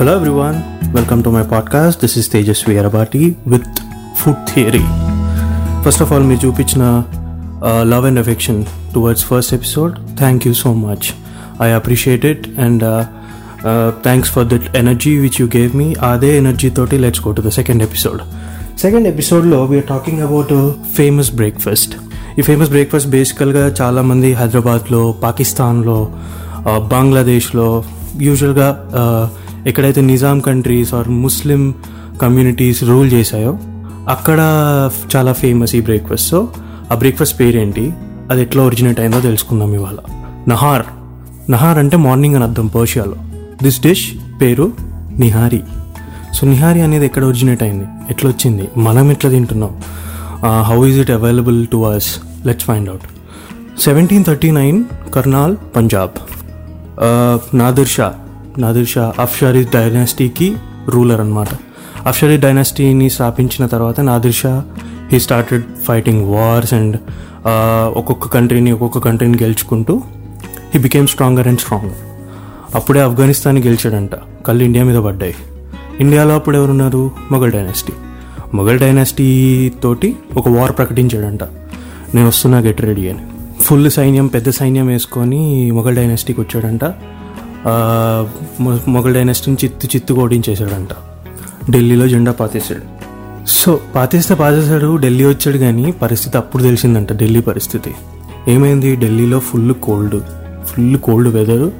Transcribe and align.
Hello 0.00 0.12
everyone, 0.16 0.54
welcome 0.94 1.22
to 1.22 1.30
my 1.30 1.42
podcast. 1.44 2.00
This 2.00 2.16
is 2.16 2.26
Tejasvi 2.26 2.74
Arabati 2.74 3.24
with 3.44 3.66
Food 4.18 4.38
Theory. 4.50 4.80
First 5.84 6.02
of 6.04 6.12
all 6.12 6.24
మీరు 6.28 6.40
చూపించిన 6.44 6.84
love 7.90 8.04
and 8.10 8.20
affection 8.22 8.60
towards 8.94 9.24
first 9.30 9.52
episode 9.56 9.92
thank 10.20 10.44
you 10.48 10.52
so 10.62 10.70
much 10.76 11.08
I 11.66 11.68
appreciate 11.80 12.24
it 12.30 12.46
and 12.66 12.84
thanks 14.06 14.30
for 14.36 14.46
that 14.52 14.68
energy 14.76 15.12
which 15.24 15.38
you 15.42 15.46
gave 15.56 15.74
me 15.80 15.88
అదే 16.10 16.30
energy 16.36 16.70
తోటి 16.78 16.98
let's 17.04 17.22
go 17.26 17.32
to 17.40 17.44
the 17.48 17.52
second 17.58 17.84
episode 17.88 18.22
second 18.84 19.08
ఎపిసోడ్లో 19.12 19.60
we're 19.72 19.86
talking 19.92 20.22
about 20.28 20.54
famous 20.96 21.32
breakfast 21.40 21.96
ఈ 22.38 22.46
famous 22.48 22.72
breakfast 22.76 23.10
బేసికల్గా 23.18 23.66
చాలామంది 23.82 24.30
హైదరాబాద్లో 24.40 25.02
పాకిస్తాన్లో 25.26 26.00
uh, 26.64 26.80
బంగ్లాదేశ్లో 26.94 27.68
యూజువల్గా 28.28 28.70
ఎక్కడైతే 29.66 30.00
Nizam 30.00 30.40
countries 30.40 30.94
are 30.94 31.08
Muslim 31.08 31.74
communities 32.22 32.84
rule 32.84 33.12
చేశాయో 33.12 33.58
అక్కడ 34.08 34.40
చాలా 35.16 35.32
ఫేమస్ 35.32 35.74
ఈ 35.74 35.80
బ్రేక్ఫాస్ట్ 35.80 36.28
సో 36.28 36.48
ఆ 36.92 36.94
బ్రేక్ఫాస్ట్ 36.94 37.40
పేరేంటి? 37.40 37.92
అది 38.30 38.42
ఎట్లా 38.42 38.62
ఒరిజినేట్ 38.62 39.00
అయిందో 39.00 39.20
తెలుసుకుందాం 39.20 39.74
ఇవాళ. 39.74 39.96
నహార్. 40.48 40.86
నహార్ 41.50 41.78
అంటే 41.78 41.96
మార్నింగ్ 41.96 42.34
అని 42.34 42.44
అర్థం 42.44 42.66
పర్షియాలో 42.66 43.14
దిస్ 43.62 43.82
డిష్ 43.82 44.12
పేరు 44.40 44.72
నిహారీ. 45.18 45.62
సో 46.34 46.46
నిహారీ 46.46 46.80
అనేది 46.80 47.04
ఎక్కడ 47.04 47.24
ఒరిజినేట్ 47.24 47.62
అయింది? 47.62 47.84
ఎట్లా 48.10 48.30
వచ్చింది 48.30 48.68
మనం 48.76 49.10
ఎట్లా 49.10 49.30
తింటున్నాం? 49.30 49.72
How 50.62 50.86
is 50.86 50.98
it 50.98 51.10
available 51.10 51.66
to 51.66 51.76
us 51.76 52.06
let's 52.46 52.64
find 52.64 52.88
out 52.88 53.02
seventeen 53.80 54.24
thirty 54.24 54.50
nine 54.50 54.84
Karnal 55.14 55.56
Punjab 55.76 56.16
Nadir 57.56 57.88
Shah 57.88 58.14
Nadir 58.58 58.88
Shah 58.88 59.12
Afshari 59.18 59.64
డైనాసిటీకి 59.64 60.56
ruler 60.88 61.20
అనమాట 61.20 61.48
అఫ్షారీ 62.06 62.36
డైనాసిటీని 62.36 63.10
స్థాపించిన 63.10 63.66
తర్వాత 63.66 64.00
Nadir 64.00 64.34
Shah 64.34 64.64
he 65.12 65.20
started 65.20 65.64
fighting 65.88 66.34
wars 66.34 66.74
and 66.74 66.96
ఒక్కొక్క 67.96 68.28
కంట్రీని 68.28 68.72
ఒక్కొక్క 68.72 68.98
కంట్రీని 68.98 69.38
గెలుచుకుంటూ 69.42 70.02
he 70.74 70.80
became 70.80 71.06
stronger 71.06 71.48
and 71.48 71.60
stronger 71.60 71.94
అప్పుడే 72.74 73.00
ఆఫ్ఘనిస్తాన్ 73.00 73.58
గెలిచాడంట. 73.58 74.10
కళ్ళు 74.46 74.64
ఇండియా 74.64 74.84
మీద 74.84 74.98
పడ్డాయి. 74.98 75.34
ఇండియాలో 76.00 76.34
అప్పుడు 76.34 76.56
ఎవరున్నారు? 76.56 77.10
మొఘల్ 77.30 77.52
డైనాసిటీ. 77.52 77.92
మొఘల్ 78.54 78.78
డైనాసిటీ 78.78 79.72
తోటి 79.82 80.16
ఒక 80.36 80.48
వార్ 80.48 80.72
ప్రకటించాడంట. 80.72 81.42
నేను 82.14 82.28
వస్తున్నా 82.28 82.58
గెట్ 82.58 82.80
రెడీ 82.80 83.08
అని. 83.08 83.18
ఫుల్ 83.62 83.90
సైన్యం 83.90 84.26
పెద్ద 84.26 84.50
సైన్యం 84.50 84.86
వేసుకొని 84.86 85.70
మొఘల్ 85.70 85.96
డైనాసిటీకి 85.96 86.40
వచ్చాడంట. 86.40 86.84
మొఘల్ 88.88 89.14
డైనాసిటీని 89.14 89.56
చిత్తు 89.64 89.86
చిత్తు 89.86 90.14
ఓడించేశాడంట 90.14 90.88
ఢిల్లీలో 91.70 92.08
జెండా 92.08 92.32
పాతేశాడు. 92.32 93.00
సో 93.46 93.80
పాతేస్తే 93.94 94.34
పాతేశాడు 94.34 94.96
ఢిల్లీ 94.96 95.24
వచ్చాడు 95.24 95.58
కానీ 95.58 95.92
పరిస్థితి 95.92 96.36
అప్పుడు 96.36 96.62
తెలిసిందంట 96.62 97.12
ఢిల్లీ 97.12 97.40
పరిస్థితి. 97.40 97.94
ఏమైంది? 98.48 98.96
ఢిల్లీలో 98.96 99.38
full 99.38 99.72
cold 99.72 100.20
full 100.66 100.96
cold 100.96 101.28
weather. 101.28 101.70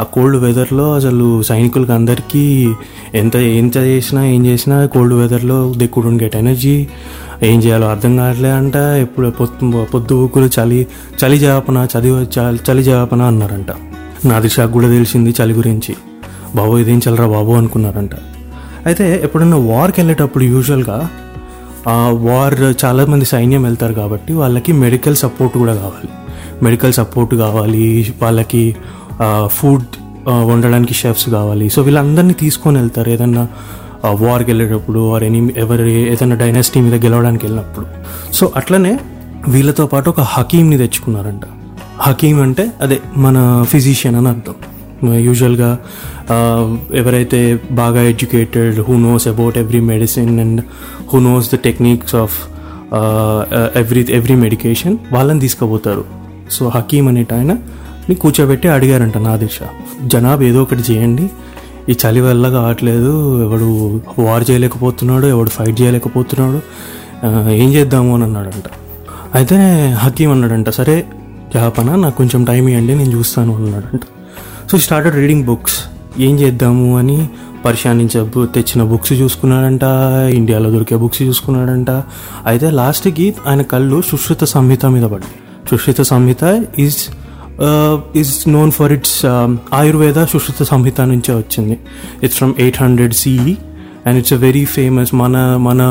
ఆ 0.00 0.02
కోల్డ్ 0.02 0.36
వెదర్లో 0.36 0.94
అసలు 0.94 1.42
సైనికులకి 1.42 1.92
అందరికీ 1.92 2.74
ఎంత 3.14 3.36
ఎంత 3.36 3.76
చేసినా 3.76 4.24
ఏం 4.24 4.46
చేసినా 4.46 4.86
కోల్డ్ 4.86 5.14
వెదర్లో 5.14 5.74
దే 5.76 5.86
కుడెంట్ 5.86 6.22
గెట్ 6.22 6.36
ఎనర్జీ 6.36 6.86
ఏం 7.42 7.62
చేయాలో 7.62 7.88
అర్థం 7.88 8.16
కావట్లే 8.16 8.50
అంట 8.50 8.76
ఎప్పుడు 8.76 9.28
పొద్దు 9.28 9.86
పొద్దు 9.94 10.14
ఊకులు 10.14 10.46
చలి 10.46 10.86
చలి 11.24 11.38
జాపన 11.38 11.86
చదివ 11.98 12.14
చలి- 12.22 12.72
చలి 12.72 12.82
జాపన 12.82 13.22
అన్నారంట. 13.22 13.66
నాది 14.28 14.48
షాక్ 14.54 14.72
కూడా 14.76 14.88
తెలిసింది 14.88 15.30
చలి 15.38 15.54
గురించి. 15.60 15.92
బాబు 16.56 16.72
ఇదేం 16.82 17.00
చల్లరా 17.04 17.26
బాబు 17.26 17.52
అనుకున్నారంట. 17.60 18.14
అయితే 18.86 19.20
ఎప్పుడన్నా 19.26 19.58
వార్కి 19.70 19.98
వెళ్ళేటప్పుడు 20.00 20.44
యూజువల్గా 20.44 20.96
ఆ 21.88 21.96
వార్ 22.26 22.56
చాలామంది 22.84 23.24
సైన్యం 23.24 23.62
వెళ్తారు 23.62 23.94
కాబట్టి 24.00 24.32
వాళ్ళకి 24.40 24.72
మెడికల్ 24.84 25.16
సపోర్ట్ 25.16 25.54
కూడా 25.62 25.74
కావాలి. 25.74 26.10
మెడికల్ 26.64 26.92
సపోర్ట్ 27.00 27.34
కావాలి 27.34 27.86
వాళ్ళకి 28.22 28.62
ఫుడ్ 29.58 29.86
వండడానికి 30.50 30.94
షెఫ్స్ 30.94 31.28
కావాలి. 31.36 31.66
సో 31.74 31.82
వీళ్ళందరినీ 31.82 32.34
తీసుకొని 32.42 32.78
వెళ్తారు 32.78 33.10
ఏదన్నా 33.10 33.44
వార్కి 34.24 34.48
వెళ్ళేటప్పుడు 34.50 35.00
ఆర్ 35.14 35.24
ఎనీ 35.28 35.40
ఎవరి 35.64 35.94
ఏదైనా 36.12 36.36
డైనాసిటీ 36.42 36.80
మీద 36.80 36.96
గెలవడానికి 37.04 37.44
వెళ్ళినప్పుడు. 37.46 37.86
సో 38.38 38.52
అట్లనే 38.56 38.92
వీళ్ళతో 39.48 39.86
పాటు 39.86 40.10
ఒక 40.10 40.20
హకీమ్ని 40.34 40.78
తెచ్చుకున్నారంట. 40.78 41.44
హకీమ్ 42.06 42.38
అంటే 42.42 42.64
అదే 42.82 42.96
మన 43.24 43.38
ఫిజిషియన్ 43.72 44.16
అని 44.20 44.28
అర్థం. 44.28 44.56
యూజువల్గా 45.26 45.70
ఎవరైతే 47.00 47.40
బాగా 47.80 48.00
educated 48.12 48.78
who 48.88 48.94
knows 49.08 49.26
about 49.28 49.56
every 49.62 49.80
medicine 49.90 50.32
and 50.44 50.60
who 51.12 51.18
knows 51.28 51.46
the 51.54 51.58
techniques 51.66 52.14
of 52.22 52.36
every 53.82 54.02
every 54.18 54.36
medication 54.44 54.96
వాళ్ళని 55.12 55.40
తీసుకుపోతారు. 55.40 56.04
సో 56.56 56.62
హకీమ్ 56.76 57.08
అనేట 57.08 57.32
ఆయన 57.40 57.54
కూర్చోబెట్టి 58.22 58.68
అడిగారంట 58.76 59.18
నా 59.26 59.32
దిశ. 59.42 59.58
జనాబ్ 60.12 60.40
ఏదో 60.42 60.60
ఒకటి 60.62 60.84
చేయండి. 60.90 61.26
ఈ 61.90 61.94
చలి 62.02 62.20
వల్ల 62.20 62.44
కావట్లేదు 62.56 63.12
ఎవడు 63.44 63.68
వార్ 64.26 64.44
చేయలేకపోతున్నాడు 64.50 65.26
ఎవడు 65.34 65.50
ఫైట్ 65.56 65.76
చేయలేకపోతున్నాడు 65.80 66.58
ఏం 67.62 67.68
చేద్దాము 67.76 68.10
అని 68.14 68.24
అన్నాడంట. 68.24 68.66
అయితే 69.38 69.56
హకీం 70.02 70.30
అన్నాడంట 70.32 70.70
సరే 70.80 70.96
జాపనా 71.54 71.92
నాకు 71.96 72.16
కొంచెం 72.16 72.40
టైం 72.44 72.64
ఇవ్వండి 72.68 72.94
నేను 72.94 73.12
చూస్తాను 73.18 73.52
అన్నాడంట 73.56 74.04
సో 74.70 74.78
స్టార్టెడ్ 74.78 75.14
రీడింగ్ 75.14 75.44
బుక్స్ 75.44 75.78
ఏం 76.26 76.34
చేద్దాము 76.40 76.88
అని 76.98 77.18
పరిశానించ 77.64 78.12
తెచ్చిన 78.54 78.82
బుక్స్ 78.82 79.12
చూసుకున్నాడంట 79.12 79.84
ఇండియాలో 80.40 80.68
దొరికే 80.70 80.96
బుక్స్ 80.96 81.22
చూసుకున్నాడంట. 81.22 81.90
అయితే 82.46 82.70
లాస్ట్కి 82.70 83.26
ఆయన 83.46 83.62
కళ్ళు 83.62 83.98
సుశ్రుత 84.10 84.44
సంహిత 84.44 84.86
మీద 84.86 85.02
పడ్డాయి. 85.02 85.34
Sushruta 85.70 86.00
Samhita 86.12 86.42
is 86.78 87.00
is 88.20 88.32
known 88.48 88.70
for 88.70 88.92
its 88.92 89.18
Ayurveda 89.80 90.18
Sushruta 90.24 90.62
Samhita 90.62 91.00
నుంచే 91.12 91.34
వచ్చింది. 91.34 91.76
It's 92.22 92.36
from 92.36 92.54
eight 92.58 92.78
hundred 92.82 93.14
CE 93.14 93.54
and 94.06 94.16
it's 94.18 94.34
a 94.38 94.40
very 94.46 94.64
famous 94.76 95.12
మన 95.22 95.36
మన 95.68 95.82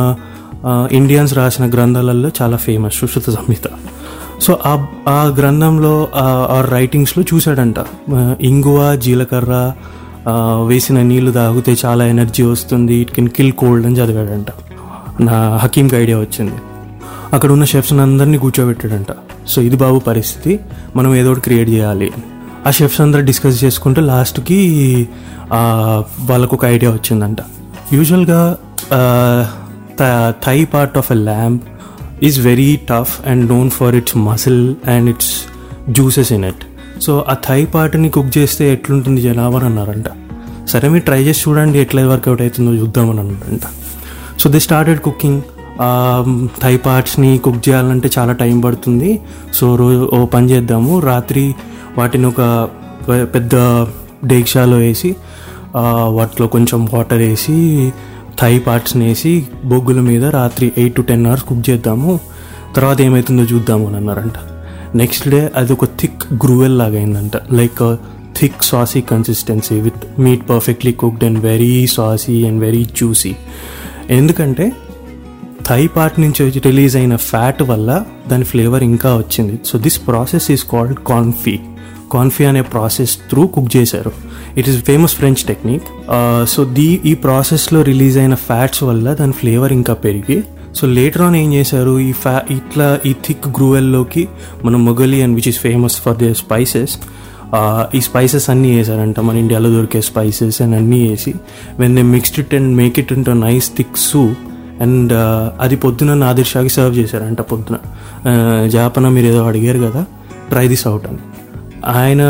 uh, 0.69 0.85
ఇండియన్స్ 0.99 1.33
రాసిన 1.33 1.65
గ్రంథాలలో 1.75 2.29
చాలా 2.41 2.57
ఫేమస్ 2.57 2.95
సుశ్రుత 3.01 3.29
సంహిత. 3.29 3.67
సో 4.41 4.51
ఆ 4.65 4.73
ఆ 5.07 5.19
గ్రంథంలో 5.37 5.93
ఆ 6.15 6.57
రైటింగ్స్లో 6.71 7.23
చూశాడంట. 7.33 7.75
ఇంగువ 8.41 8.95
జీలకర్ర 9.05 9.53
వేసిన 10.67 11.01
నీళ్ళు 11.01 11.31
తాగితే 11.31 11.75
చాలా 11.85 12.03
ఎనర్జీ 12.05 12.43
వస్తుంది 12.43 12.95
ఇట్ 12.95 13.11
కెన్ 13.11 13.29
కిల్ 13.37 13.51
కోల్డ్ 13.61 13.85
అని 13.87 13.95
చదివాడంట. 13.99 14.47
నా 15.21 15.37
హకీంకి 15.63 15.95
ఐడియా 15.95 16.17
వచ్చింది. 16.17 16.57
అక్కడ 17.33 17.49
ఉన్న 17.51 17.65
షెఫ్స్ని 17.71 18.01
అందరినీ 18.01 18.37
కూర్చోబెట్టాడంట. 18.37 19.11
సో 19.47 19.61
ఇది 19.61 19.77
బాబు 19.77 19.99
పరిస్థితి 19.99 20.59
మనం 20.95 21.15
ఏదో 21.15 21.29
ఒకటి 21.31 21.43
క్రియేట్ 21.47 21.69
చేయాలి. 21.69 22.11
ఆ 22.67 22.71
షెఫ్స్ 22.77 23.01
అందరు 23.01 23.21
డిస్కస్ 23.21 23.63
చేసుకుంటే 23.63 24.01
లాస్ట్కి 24.01 24.59
వాళ్ళకు 26.29 26.55
ఒక 26.55 26.65
ఐడియా 26.65 26.91
వచ్చిందంట. 26.91 27.37
యూజువల్గా 27.93 28.41
thigh 30.45 30.57
part 30.73 30.97
of 30.97 31.11
a 31.11 31.15
lamb 31.15 31.63
is 32.23 32.39
very 32.47 32.79
tough 32.89 33.27
and 33.29 33.43
known 33.53 33.69
for 33.69 33.95
its 33.95 34.17
muscle 34.17 34.75
and 34.93 35.09
its 35.09 35.33
juices 35.89 36.31
in 36.37 36.45
it 36.45 36.63
so 37.05 37.25
ఆ 37.29 37.35
థై 37.47 37.65
పార్ట్ని 37.65 38.09
కుక్ 38.09 38.31
చేస్తే 38.37 38.73
ఎట్లుంటుంది 38.73 39.21
జనాభా 39.21 39.59
అన్నారంట. 39.59 40.09
సరే 40.67 40.89
మీరు 40.89 41.03
ట్రై 41.03 41.21
చేసి 41.23 41.49
చూడండి 41.49 41.79
ఎట్లా 41.79 42.01
వర్కౌట్ 42.07 42.41
అవుతుందో 42.41 42.71
చూద్దామని 42.73 43.19
అన్నారంట. 43.19 43.65
So 44.39 44.49
they 44.49 44.59
started 44.59 44.99
cooking 44.99 45.41
thigh 46.61 46.77
పార్ట్స్ని 46.77 47.37
cook 47.37 47.69
చేయాలంటే 47.69 48.09
చాలా 48.17 48.33
టైం 48.33 48.61
పడుతుంది. 48.61 49.19
సో 49.53 49.75
రోజు 49.75 50.09
ఓ 50.13 50.25
పని 50.25 50.51
చేద్దాము. 50.51 50.99
రాత్రి 50.99 51.45
వాటిని 51.97 52.25
ఒక 52.25 52.69
పెద్ద 53.35 53.55
డేక్షాలో 54.25 54.77
వేసి 54.77 55.15
వాటిలో 56.17 56.47
కొంచెం 56.47 56.85
వాటర్ 56.93 57.17
వేసి 57.17 57.57
థై 58.41 58.59
పార్ట్స్ని 58.59 59.05
వేసి 59.05 59.47
బొగ్గుల 59.65 59.99
మీద 59.99 60.25
రాత్రి 60.25 60.71
eight 60.77 60.95
to 60.95 61.01
ten 61.01 61.25
hours 61.27 61.43
cook 61.43 61.69
చేద్దాము. 61.69 62.19
తర్వాత 62.75 63.01
ఏమవుతుందో 63.01 63.43
చూద్దాము 63.43 63.87
అని 63.87 63.95
అన్నారంట. 63.95 64.33
నెక్స్ట్ 64.97 65.29
డే 65.29 65.51
అది 65.55 65.73
ఒక 65.73 65.85
థిక్ 65.85 66.33
గ్రూవెల్ 66.33 66.77
లాగా 66.77 66.97
అయిందంట. 66.97 67.31
Like 67.53 67.95
thick 68.37 68.63
saucy 68.63 69.01
consistency 69.01 69.79
with 69.79 70.21
meat 70.21 70.49
perfectly 70.49 70.91
cooked 70.91 71.23
and 71.23 71.39
very 71.39 71.87
saucy 71.87 72.47
and 72.47 72.61
very 72.61 72.85
juicy 72.85 73.35
ఎందుకంటే 74.09 74.71
థై 75.67 75.87
పార్ట్ 75.87 76.19
నుంచి 76.19 76.45
వచ్చి 76.45 76.59
రిలీజ్ 76.59 76.95
అయిన 76.95 77.15
ఫ్యాట్ 77.15 77.61
వల్ల 77.61 78.03
దాని 78.27 78.43
ఫ్లేవర్ 78.43 78.83
ఇంకా 78.83 79.17
వచ్చింది. 79.17 79.59
So 79.65 79.79
this 79.79 80.07
process 80.07 80.51
is 80.51 80.63
called 80.63 80.95
confit 81.07 81.59
confit 82.11 82.43
అనే 82.43 82.61
ప్రాసెస్ 82.61 83.17
త్రూ 83.29 83.47
కుక్ 83.47 83.77
చేశారు. 83.77 84.28
It 84.59 84.69
is 84.69 84.77
famous 84.83 85.15
French 85.15 85.43
technique 85.43 85.87
so 86.47 86.63
the 86.73 86.99
ఈ 87.05 87.13
ప్రాసెస్లో 87.25 87.81
రిలీజ్ 87.81 88.17
అయిన 88.17 88.35
ఫ్యాట్స్ 88.47 88.83
వల్ల 88.83 89.13
దాని 89.13 89.31
ఫ్లేవర్ 89.31 89.73
ఇంకా 89.73 89.93
పెరిగి 89.93 90.37
సో 90.77 90.87
లేటర్ 90.87 91.21
ఆన్ 91.21 91.35
ఏం 91.35 91.53
చేశారు? 91.53 91.99
ఈ 91.99 92.11
ఫ్యా 92.11 92.41
ఇట్లా 92.51 92.99
ఈ 93.05 93.13
థిక్ 93.27 93.47
గ్రూవెల్లోకి 93.47 94.27
మన 94.65 94.75
మొగలి 94.75 95.23
and 95.23 95.35
which 95.35 95.47
is 95.47 95.59
famous 95.59 96.01
for 96.01 96.17
their 96.17 96.37
spices 96.37 96.93
ఈ 97.97 98.01
స్పైసెస్ 98.01 98.49
అన్నీ 98.49 98.71
వేసారంట 98.77 99.19
మన 99.19 99.37
ఇండియాలో 99.37 99.69
దొరికే 99.69 100.01
స్పైసెస్ 100.01 100.61
అండ్ 100.61 100.75
అన్నీ 100.75 101.09
వేసి 101.09 101.33
when 101.79 101.95
they 101.95 102.01
mixed 102.15 102.39
it 102.39 102.53
and 102.53 102.77
make 102.77 102.99
it 102.99 103.13
into 103.13 103.33
nice 103.33 103.69
thick 103.77 103.97
soup 103.97 104.43
and 104.81 105.13
అది 105.61 105.75
పొద్దున 105.75 106.13
నాదిర్ 106.13 106.47
షాకి 106.47 106.69
సర్వ్ 106.69 106.97
చేశారంట 106.97 107.41
పొద్దున. 107.41 107.77
Uh, 108.29 108.69
జాపన 108.69 109.07
మీరు 109.07 109.25
ఏదో 109.25 109.41
అడిగారు 109.45 109.79
కదా 109.79 110.01
ట్రై 110.49 110.67
దిస్ 110.67 110.87
అవుట్ 110.87 111.07
అని. 111.07 111.21
ఆయన 111.85 112.21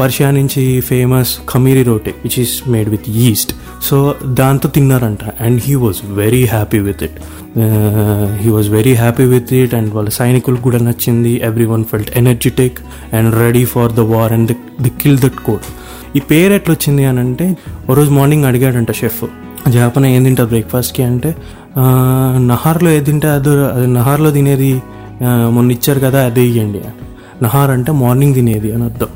పర్షియా 0.00 0.30
నుంచి 0.30 0.80
famous 0.80 1.38
khamiri 1.52 1.82
roti 1.82 2.14
which 2.24 2.40
is 2.40 2.68
made 2.68 2.88
with 2.88 3.10
yeast 3.10 3.54
so 3.88 4.14
దాంతో 4.26 4.68
తిన్నారంట. 4.68 5.18
And 5.40 5.60
he 5.64 5.74
was 5.74 5.96
very 6.04 6.44
happy 6.44 6.78
with 6.78 7.02
it 7.02 7.18
he 8.42 8.50
was 8.50 8.70
very 8.70 8.94
happy 8.94 9.24
with 9.24 9.52
it 9.52 9.74
and 9.74 9.94
వాళ్ళ 9.94 10.08
సైనికులకు 10.08 10.62
కూడా 10.62 10.78
నచ్చింది. 10.78 11.40
Every 11.44 11.64
one 11.64 11.84
felt 11.84 12.10
energetic 12.16 12.78
and 13.14 13.34
ready 13.34 13.64
for 13.64 13.92
the 13.92 14.00
war 14.00 14.32
and 14.32 14.52
they 14.82 14.88
kill 14.88 15.18
that 15.18 15.36
code 15.36 15.62
ఈ 16.16 16.20
పేరు 16.20 16.52
ఎట్లా 16.52 16.74
వచ్చింది 16.74 17.04
అని 17.04 17.18
అంటే 17.18 17.56
ఓ 17.90 17.94
రోజు 17.94 18.10
మార్నింగ్ 18.10 18.44
అడిగాడంట 18.44 18.92
షెఫ్ 18.92 19.24
జాపన 19.68 20.06
ఏం 20.06 20.34
బ్రేక్ఫాస్ట్కి 20.44 21.02
అంటే 21.02 21.34
నహార్లో 22.38 22.90
ఏది 22.90 23.04
తింటే 23.04 23.28
అది 23.28 23.48
నహార్లో 23.86 24.30
తినేది 24.30 24.82
మొన్న 25.50 25.72
ఇచ్చారు 25.72 26.00
కదా 26.00 26.24
అదే 26.24 26.44
ఇవ్వండి 26.46 26.78
నహార్ 27.42 27.70
అంటే 27.76 27.92
మార్నింగ్ 28.04 28.34
తినేది 28.34 28.70
అని 28.76 28.84
అర్థం. 28.90 29.10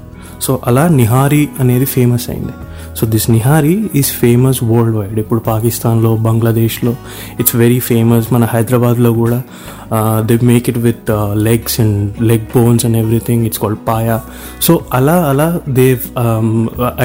సో 0.45 0.53
అలా 0.69 0.85
నిహారీ 1.01 1.49
అనేది 1.63 1.87
ఫేమస్ 1.95 2.25
అయింది. 2.31 2.55
So 2.99 3.07
this 3.13 3.27
nihari 3.31 3.75
is 3.99 4.11
famous 4.23 4.59
worldwide 4.97 5.19
ఇప్పుడు 5.23 5.41
పాకిస్తాన్లో 5.51 6.11
బంగ్లాదేశ్లో 6.27 6.93
ఇట్స్ 7.41 7.55
వెరీ 7.57 7.79
ఫేమస్ 7.91 8.27
మన 8.35 8.45
హైదరాబాద్లో 8.55 9.13
కూడా 9.21 9.39
they 10.29 10.35
make 10.51 10.67
it 10.73 10.81
with 10.89 11.11
legs 11.49 11.77
and 11.85 12.23
leg 12.31 12.45
bones 12.57 12.85
and 12.87 12.99
everything 13.03 13.47
it's 13.51 13.61
called 13.65 13.81
paya 13.89 14.17
so 14.67 14.75
అలా 15.01 15.17
అలా 15.31 15.49
they 15.79 15.87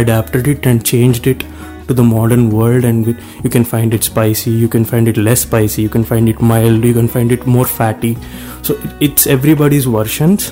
adapted 0.02 0.48
it 0.56 0.68
and 0.72 0.84
changed 0.94 1.28
it 1.34 1.46
to 1.90 1.96
the 2.02 2.06
modern 2.16 2.46
world 2.60 2.88
and 2.92 3.08
you 3.46 3.50
can 3.56 3.70
find 3.74 3.94
it 4.00 4.08
spicy 4.12 4.52
you 4.62 4.68
can 4.76 4.88
find 4.92 5.10
it 5.14 5.22
less 5.30 5.44
spicy 5.50 5.82
you 5.86 5.90
can 5.98 6.08
find 6.12 6.30
it 6.30 6.44
mild 6.54 6.86
you 6.86 6.94
can 6.94 7.12
find 7.16 7.34
it 7.38 7.48
more 7.58 7.68
fatty 7.80 8.14
so 8.68 8.74
it's 9.02 9.28
everybody's 9.38 9.88
versions 10.00 10.46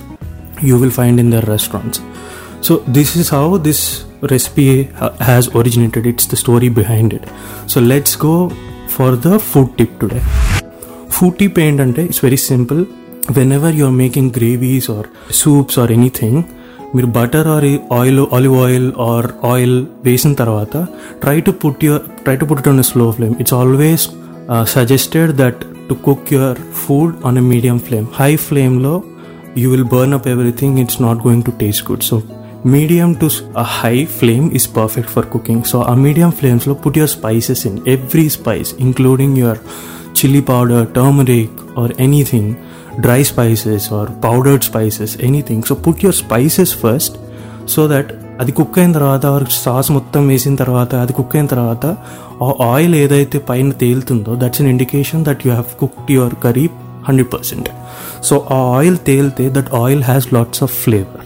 you 0.61 0.77
will 0.77 0.91
find 0.91 1.19
in 1.19 1.29
their 1.29 1.41
restaurants. 1.43 2.01
So 2.61 2.77
this 2.89 3.15
is 3.15 3.29
how 3.29 3.57
this 3.59 4.05
recipe 4.23 4.83
has 5.19 5.49
originated. 5.49 6.05
It's 6.05 6.25
the 6.25 6.35
story 6.35 6.69
behind 6.69 7.13
it. 7.13 7.23
So 7.67 7.79
let's 7.81 8.15
go 8.17 8.49
for 8.87 9.15
the 9.17 9.39
food 9.41 9.77
tip 9.77 9.99
today. 9.99 10.21
Food 11.15 11.33
tip 11.39 11.57
ఏంటంటే 11.65 12.01
it's 12.07 12.21
very 12.25 12.39
simple 12.51 12.81
whenever 13.57 13.75
you're 13.79 13.97
making 14.01 14.31
gravies 14.37 14.87
or 14.95 15.07
soups 15.41 15.77
or 15.81 15.91
anything 15.97 16.39
మీరు 16.95 17.07
butter 17.17 17.47
or 17.53 17.65
oil 17.99 18.19
olive 18.37 18.55
oil 18.65 18.89
or 19.07 19.27
oil 19.53 19.77
వేసిన 20.07 20.33
తర్వాత 20.41 20.73
try 21.23 21.37
to 21.47 21.51
put 21.63 21.83
your 21.87 22.03
try 22.25 22.35
to 22.41 22.47
put 22.49 22.61
it 22.63 22.69
on 22.73 22.83
slow 22.91 23.07
flame 23.17 23.35
it's 23.43 23.55
always 23.61 24.05
suggested 24.75 25.31
that 25.41 25.61
to 25.89 25.95
cook 26.07 26.29
your 26.35 26.59
food 26.83 27.13
on 27.29 27.39
a 27.43 27.45
medium 27.53 27.79
flame 27.87 28.07
high 28.19 28.31
ఫ్లేమ్లో 28.47 28.93
you 29.55 29.71
will 29.71 29.89
burn 29.91 30.13
up 30.13 30.27
everything 30.27 30.79
it's 30.79 31.01
not 31.01 31.19
going 31.25 31.43
to 31.43 31.51
taste 31.59 31.83
good 31.91 32.03
so 32.03 32.17
medium 32.65 33.09
to 33.13 33.27
high 33.73 33.95
flame 34.19 34.45
is 34.53 34.67
perfect 34.75 35.11
for 35.11 35.25
cooking 35.25 35.63
so 35.63 35.79
ఆ 35.81 35.93
medium 35.95 36.31
ఫ్లేమ్స్లో 36.31 36.73
put 36.75 36.97
your 36.97 37.11
spices 37.11 37.63
in 37.67 37.77
every 37.87 38.29
spice 38.29 38.71
including 38.79 39.37
your 39.37 39.59
chilli 40.17 40.41
powder 40.41 40.85
turmeric 40.95 41.59
or 41.77 41.93
anything 41.99 42.51
dry 42.99 43.21
spices 43.23 43.93
or 43.93 44.09
powdered 44.23 44.63
spices 44.63 45.15
anything 45.21 45.63
so 45.63 45.75
put 45.85 46.03
your 46.03 46.15
spices 46.15 46.73
first 46.75 47.15
so 47.67 47.87
that 47.87 48.11
అది 48.41 48.51
cook 48.51 48.77
అయిన 48.79 48.91
తర్వాత 48.91 49.25
sauce 49.57 49.89
మొత్తం 49.91 50.27
వేసిన 50.27 50.55
తర్వాత 50.55 50.95
అది 50.95 51.13
cook 51.13 51.35
అయిన 51.35 51.47
తర్వాత 51.47 51.85
ఆ 52.43 52.49
ఆయిల్ 52.65 52.95
ఏదైతే 52.95 53.37
పైన 53.49 53.71
తేలుతుందో 53.79 54.35
that's 54.35 54.61
an 54.61 54.69
indication 54.69 55.21
that 55.25 55.43
you 55.45 55.51
have 55.51 55.69
cooked 55.79 56.11
your 56.11 56.35
curry 56.43 56.65
100%. 57.05 58.23
So 58.23 58.47
oil 58.51 58.97
tel 58.97 59.29
that 59.29 59.71
oil 59.73 60.01
has 60.01 60.31
lots 60.31 60.61
of 60.61 60.71
flavor. 60.71 61.23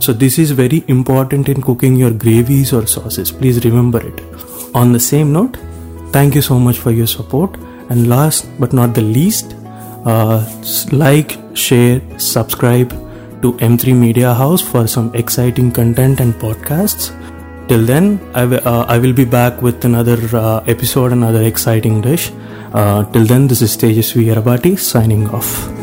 So 0.00 0.12
this 0.12 0.38
is 0.38 0.50
very 0.50 0.82
important 0.88 1.48
in 1.48 1.62
cooking 1.62 1.96
your 1.96 2.10
gravies 2.10 2.72
or 2.72 2.86
sauces. 2.86 3.30
Please 3.30 3.64
remember 3.64 4.00
it. 4.04 4.20
On 4.74 4.92
the 4.92 5.00
same 5.00 5.32
note, 5.32 5.56
thank 6.12 6.34
you 6.34 6.42
so 6.42 6.58
much 6.58 6.78
for 6.78 6.90
your 6.90 7.06
support. 7.06 7.56
And 7.88 8.08
last 8.08 8.48
but 8.58 8.72
not 8.72 8.94
the 8.94 9.02
least, 9.02 9.54
uh, 10.04 10.44
like, 10.90 11.38
share, 11.54 12.00
subscribe 12.18 12.90
to 13.42 13.52
M3 13.54 13.94
Media 13.94 14.34
House 14.34 14.62
for 14.62 14.86
some 14.86 15.14
exciting 15.14 15.70
content 15.70 16.20
and 16.20 16.34
podcasts. 16.34 17.12
Till 17.68 17.86
then, 17.86 18.20
uh, 18.34 18.84
I 18.88 18.98
will 18.98 19.12
be 19.12 19.24
back 19.24 19.62
with 19.62 19.84
another 19.84 20.18
uh, 20.36 20.62
episode, 20.66 21.12
another 21.12 21.42
exciting 21.42 22.00
dish. 22.00 22.30
Uh, 22.72 23.04
till 23.12 23.24
then, 23.24 23.48
this 23.48 23.62
is 23.62 23.76
Tejasvi 23.76 24.26
Yarabati 24.26 24.78
signing 24.78 25.28
off. 25.30 25.81